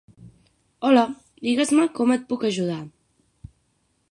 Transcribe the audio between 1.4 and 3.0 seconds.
digues-me com et puc ajudar.